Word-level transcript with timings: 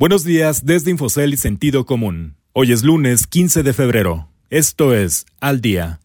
Buenos 0.00 0.22
días 0.22 0.64
desde 0.64 0.92
Infocel 0.92 1.34
y 1.34 1.36
Sentido 1.36 1.84
Común. 1.84 2.36
Hoy 2.52 2.70
es 2.70 2.84
lunes 2.84 3.26
15 3.26 3.64
de 3.64 3.72
febrero. 3.72 4.28
Esto 4.48 4.94
es 4.94 5.26
Al 5.40 5.60
Día. 5.60 5.98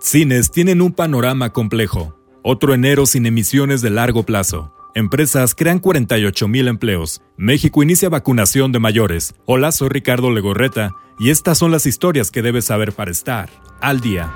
Cines 0.00 0.50
tienen 0.50 0.82
un 0.82 0.92
panorama 0.92 1.52
complejo. 1.52 2.18
Otro 2.42 2.74
enero 2.74 3.06
sin 3.06 3.26
emisiones 3.26 3.80
de 3.80 3.90
largo 3.90 4.24
plazo. 4.24 4.74
Empresas 4.96 5.54
crean 5.54 5.78
48 5.78 6.48
mil 6.48 6.66
empleos. 6.66 7.22
México 7.36 7.84
inicia 7.84 8.08
vacunación 8.08 8.72
de 8.72 8.80
mayores. 8.80 9.36
Hola, 9.44 9.70
soy 9.70 9.88
Ricardo 9.88 10.32
Legorreta 10.32 10.96
y 11.16 11.30
estas 11.30 11.58
son 11.58 11.70
las 11.70 11.86
historias 11.86 12.32
que 12.32 12.42
debes 12.42 12.64
saber 12.64 12.92
para 12.92 13.12
estar 13.12 13.50
al 13.80 14.00
día. 14.00 14.34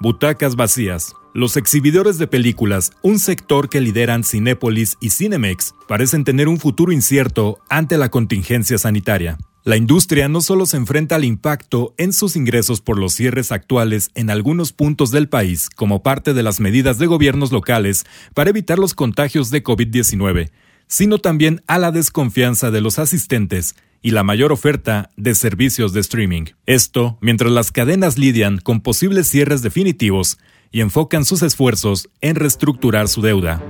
Butacas 0.00 0.56
vacías. 0.56 1.14
Los 1.36 1.56
exhibidores 1.56 2.16
de 2.18 2.28
películas, 2.28 2.92
un 3.02 3.18
sector 3.18 3.68
que 3.68 3.80
lideran 3.80 4.22
Cinépolis 4.22 4.96
y 5.00 5.10
Cinemex, 5.10 5.74
parecen 5.88 6.22
tener 6.22 6.46
un 6.46 6.60
futuro 6.60 6.92
incierto 6.92 7.58
ante 7.68 7.98
la 7.98 8.08
contingencia 8.08 8.78
sanitaria. 8.78 9.36
La 9.64 9.76
industria 9.76 10.28
no 10.28 10.40
solo 10.40 10.64
se 10.64 10.76
enfrenta 10.76 11.16
al 11.16 11.24
impacto 11.24 11.92
en 11.98 12.12
sus 12.12 12.36
ingresos 12.36 12.80
por 12.80 13.00
los 13.00 13.14
cierres 13.14 13.50
actuales 13.50 14.12
en 14.14 14.30
algunos 14.30 14.72
puntos 14.72 15.10
del 15.10 15.28
país 15.28 15.70
como 15.70 16.04
parte 16.04 16.34
de 16.34 16.44
las 16.44 16.60
medidas 16.60 16.98
de 16.98 17.06
gobiernos 17.06 17.50
locales 17.50 18.04
para 18.32 18.50
evitar 18.50 18.78
los 18.78 18.94
contagios 18.94 19.50
de 19.50 19.64
COVID-19, 19.64 20.52
sino 20.86 21.18
también 21.18 21.64
a 21.66 21.80
la 21.80 21.90
desconfianza 21.90 22.70
de 22.70 22.80
los 22.80 23.00
asistentes 23.00 23.74
y 24.02 24.12
la 24.12 24.22
mayor 24.22 24.52
oferta 24.52 25.10
de 25.16 25.34
servicios 25.34 25.92
de 25.94 26.00
streaming. 26.00 26.44
Esto 26.66 27.18
mientras 27.20 27.50
las 27.50 27.72
cadenas 27.72 28.18
lidian 28.18 28.58
con 28.58 28.82
posibles 28.82 29.28
cierres 29.28 29.62
definitivos 29.62 30.38
y 30.74 30.80
enfocan 30.80 31.24
sus 31.24 31.42
esfuerzos 31.42 32.10
en 32.20 32.34
reestructurar 32.34 33.06
su 33.06 33.22
deuda. 33.22 33.62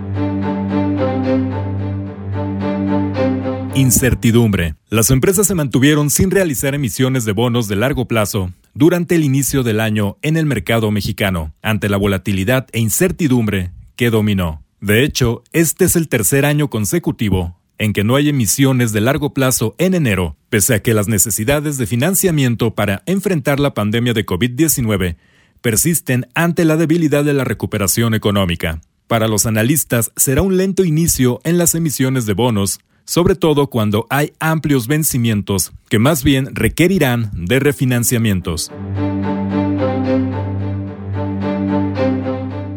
Incertidumbre. 3.74 4.76
Las 4.88 5.10
empresas 5.10 5.46
se 5.46 5.54
mantuvieron 5.54 6.08
sin 6.08 6.30
realizar 6.30 6.74
emisiones 6.74 7.26
de 7.26 7.32
bonos 7.32 7.68
de 7.68 7.76
largo 7.76 8.08
plazo 8.08 8.52
durante 8.72 9.16
el 9.16 9.24
inicio 9.24 9.62
del 9.62 9.80
año 9.80 10.16
en 10.22 10.38
el 10.38 10.46
mercado 10.46 10.90
mexicano, 10.90 11.52
ante 11.60 11.90
la 11.90 11.98
volatilidad 11.98 12.68
e 12.72 12.80
incertidumbre 12.80 13.72
que 13.96 14.08
dominó. 14.08 14.62
De 14.80 15.04
hecho, 15.04 15.42
este 15.52 15.84
es 15.84 15.96
el 15.96 16.08
tercer 16.08 16.46
año 16.46 16.70
consecutivo 16.70 17.60
en 17.76 17.92
que 17.92 18.02
no 18.02 18.16
hay 18.16 18.30
emisiones 18.30 18.92
de 18.92 19.02
largo 19.02 19.34
plazo 19.34 19.74
en 19.76 19.92
enero, 19.92 20.36
pese 20.48 20.74
a 20.74 20.82
que 20.82 20.94
las 20.94 21.08
necesidades 21.08 21.76
de 21.76 21.86
financiamiento 21.86 22.74
para 22.74 23.02
enfrentar 23.04 23.60
la 23.60 23.74
pandemia 23.74 24.14
de 24.14 24.24
COVID-19 24.24 25.16
persisten 25.64 26.28
ante 26.34 26.66
la 26.66 26.76
debilidad 26.76 27.24
de 27.24 27.32
la 27.32 27.42
recuperación 27.42 28.12
económica. 28.12 28.82
Para 29.06 29.28
los 29.28 29.46
analistas 29.46 30.12
será 30.14 30.42
un 30.42 30.58
lento 30.58 30.84
inicio 30.84 31.40
en 31.42 31.56
las 31.56 31.74
emisiones 31.74 32.26
de 32.26 32.34
bonos, 32.34 32.80
sobre 33.06 33.34
todo 33.34 33.68
cuando 33.70 34.06
hay 34.10 34.34
amplios 34.40 34.88
vencimientos 34.88 35.72
que 35.88 35.98
más 35.98 36.22
bien 36.22 36.54
requerirán 36.54 37.30
de 37.32 37.60
refinanciamientos. 37.60 38.70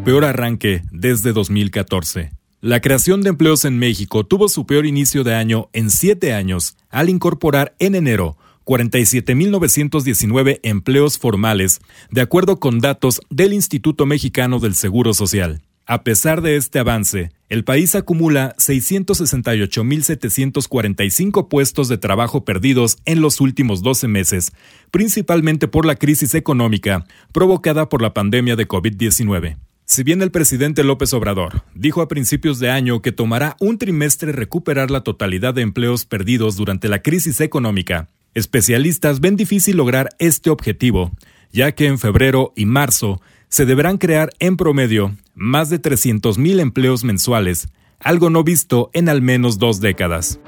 Peor 0.06 0.24
arranque 0.24 0.80
desde 0.90 1.34
2014. 1.34 2.30
La 2.62 2.80
creación 2.80 3.20
de 3.20 3.28
empleos 3.28 3.66
en 3.66 3.78
México 3.78 4.24
tuvo 4.24 4.48
su 4.48 4.64
peor 4.64 4.86
inicio 4.86 5.24
de 5.24 5.34
año 5.34 5.68
en 5.74 5.90
siete 5.90 6.32
años 6.32 6.78
al 6.88 7.10
incorporar 7.10 7.74
en 7.80 7.94
enero 7.96 8.38
47.919 8.68 10.60
empleos 10.62 11.18
formales, 11.18 11.80
de 12.10 12.20
acuerdo 12.20 12.60
con 12.60 12.80
datos 12.80 13.22
del 13.30 13.54
Instituto 13.54 14.04
Mexicano 14.04 14.58
del 14.58 14.74
Seguro 14.74 15.14
Social. 15.14 15.62
A 15.86 16.04
pesar 16.04 16.42
de 16.42 16.56
este 16.56 16.78
avance, 16.78 17.32
el 17.48 17.64
país 17.64 17.94
acumula 17.94 18.54
668.745 18.58 21.48
puestos 21.48 21.88
de 21.88 21.96
trabajo 21.96 22.44
perdidos 22.44 22.98
en 23.06 23.22
los 23.22 23.40
últimos 23.40 23.80
12 23.80 24.06
meses, 24.06 24.52
principalmente 24.90 25.66
por 25.66 25.86
la 25.86 25.94
crisis 25.94 26.34
económica 26.34 27.06
provocada 27.32 27.88
por 27.88 28.02
la 28.02 28.12
pandemia 28.12 28.54
de 28.54 28.68
COVID-19. 28.68 29.56
Si 29.86 30.02
bien 30.02 30.20
el 30.20 30.30
presidente 30.30 30.84
López 30.84 31.14
Obrador 31.14 31.62
dijo 31.74 32.02
a 32.02 32.08
principios 32.08 32.58
de 32.58 32.68
año 32.68 33.00
que 33.00 33.12
tomará 33.12 33.56
un 33.58 33.78
trimestre 33.78 34.32
recuperar 34.32 34.90
la 34.90 35.00
totalidad 35.00 35.54
de 35.54 35.62
empleos 35.62 36.04
perdidos 36.04 36.56
durante 36.56 36.88
la 36.88 37.00
crisis 37.00 37.40
económica, 37.40 38.10
Especialistas 38.38 39.18
ven 39.18 39.34
difícil 39.34 39.76
lograr 39.76 40.10
este 40.20 40.48
objetivo, 40.48 41.10
ya 41.50 41.72
que 41.72 41.86
en 41.86 41.98
febrero 41.98 42.52
y 42.54 42.66
marzo 42.66 43.20
se 43.48 43.66
deberán 43.66 43.98
crear 43.98 44.30
en 44.38 44.56
promedio 44.56 45.16
más 45.34 45.70
de 45.70 45.82
300.000 45.82 46.60
empleos 46.60 47.02
mensuales, 47.02 47.66
algo 47.98 48.30
no 48.30 48.44
visto 48.44 48.90
en 48.92 49.08
al 49.08 49.22
menos 49.22 49.58
dos 49.58 49.80
décadas. 49.80 50.38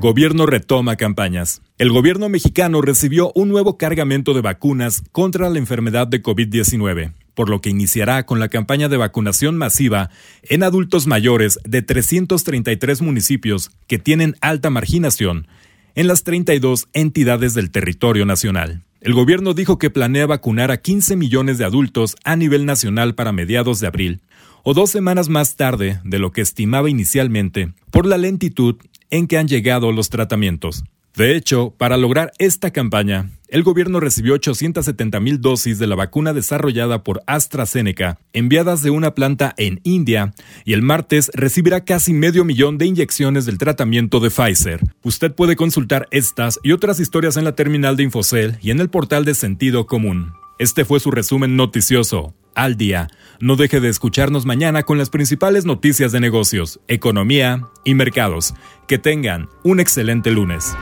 Gobierno 0.00 0.44
retoma 0.44 0.96
campañas. 0.96 1.62
El 1.78 1.92
gobierno 1.92 2.28
mexicano 2.28 2.82
recibió 2.82 3.32
un 3.34 3.48
nuevo 3.48 3.78
cargamento 3.78 4.34
de 4.34 4.42
vacunas 4.42 5.02
contra 5.12 5.48
la 5.48 5.58
enfermedad 5.58 6.06
de 6.06 6.22
COVID-19 6.22 7.14
por 7.34 7.48
lo 7.48 7.60
que 7.60 7.70
iniciará 7.70 8.24
con 8.24 8.40
la 8.40 8.48
campaña 8.48 8.88
de 8.88 8.96
vacunación 8.96 9.56
masiva 9.56 10.10
en 10.42 10.62
adultos 10.62 11.06
mayores 11.06 11.58
de 11.64 11.82
333 11.82 13.02
municipios 13.02 13.70
que 13.86 13.98
tienen 13.98 14.36
alta 14.40 14.70
marginación 14.70 15.46
en 15.94 16.06
las 16.06 16.24
32 16.24 16.88
entidades 16.92 17.54
del 17.54 17.70
territorio 17.70 18.24
nacional. 18.24 18.82
El 19.00 19.14
gobierno 19.14 19.52
dijo 19.52 19.78
que 19.78 19.90
planea 19.90 20.26
vacunar 20.26 20.70
a 20.70 20.76
15 20.76 21.16
millones 21.16 21.58
de 21.58 21.64
adultos 21.64 22.16
a 22.24 22.36
nivel 22.36 22.66
nacional 22.66 23.14
para 23.14 23.32
mediados 23.32 23.80
de 23.80 23.88
abril, 23.88 24.20
o 24.62 24.74
dos 24.74 24.90
semanas 24.90 25.28
más 25.28 25.56
tarde 25.56 26.00
de 26.04 26.18
lo 26.20 26.30
que 26.30 26.40
estimaba 26.40 26.88
inicialmente, 26.88 27.72
por 27.90 28.06
la 28.06 28.16
lentitud 28.16 28.76
en 29.10 29.26
que 29.26 29.38
han 29.38 29.48
llegado 29.48 29.90
los 29.90 30.08
tratamientos. 30.08 30.84
De 31.14 31.36
hecho, 31.36 31.74
para 31.76 31.98
lograr 31.98 32.32
esta 32.38 32.70
campaña, 32.70 33.28
el 33.48 33.62
gobierno 33.62 34.00
recibió 34.00 34.32
870 34.32 35.20
mil 35.20 35.42
dosis 35.42 35.78
de 35.78 35.86
la 35.86 35.94
vacuna 35.94 36.32
desarrollada 36.32 37.04
por 37.04 37.22
AstraZeneca, 37.26 38.18
enviadas 38.32 38.82
de 38.82 38.88
una 38.88 39.14
planta 39.14 39.52
en 39.58 39.80
India, 39.84 40.32
y 40.64 40.72
el 40.72 40.80
martes 40.80 41.30
recibirá 41.34 41.84
casi 41.84 42.14
medio 42.14 42.46
millón 42.46 42.78
de 42.78 42.86
inyecciones 42.86 43.44
del 43.44 43.58
tratamiento 43.58 44.20
de 44.20 44.30
Pfizer. 44.30 44.80
Usted 45.02 45.34
puede 45.34 45.54
consultar 45.54 46.08
estas 46.12 46.58
y 46.62 46.72
otras 46.72 46.98
historias 46.98 47.36
en 47.36 47.44
la 47.44 47.54
terminal 47.54 47.98
de 47.98 48.04
Infocel 48.04 48.56
y 48.62 48.70
en 48.70 48.80
el 48.80 48.88
portal 48.88 49.26
de 49.26 49.34
Sentido 49.34 49.86
Común. 49.86 50.32
Este 50.58 50.84
fue 50.84 51.00
su 51.00 51.10
resumen 51.10 51.56
noticioso. 51.56 52.34
Al 52.54 52.76
día. 52.76 53.08
No 53.40 53.56
deje 53.56 53.80
de 53.80 53.88
escucharnos 53.88 54.44
mañana 54.44 54.82
con 54.82 54.98
las 54.98 55.08
principales 55.08 55.64
noticias 55.64 56.12
de 56.12 56.20
negocios, 56.20 56.80
economía 56.86 57.68
y 57.84 57.94
mercados. 57.94 58.54
Que 58.86 58.98
tengan 58.98 59.48
un 59.64 59.80
excelente 59.80 60.30
lunes. 60.30 60.74